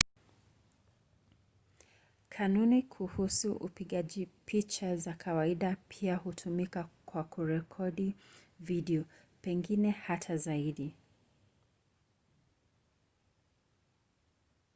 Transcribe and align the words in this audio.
kanuni 2.29 2.83
kuhusu 2.83 3.53
upigaji 3.53 4.25
picha 4.45 4.95
za 4.97 5.13
kawaida 5.13 5.77
pia 5.89 6.15
hutumika 6.15 6.89
kwa 7.05 7.23
kurekodi 7.23 8.15
video 8.59 9.03
pengine 9.41 9.89
hata 9.91 10.37
zaidi 10.37 10.95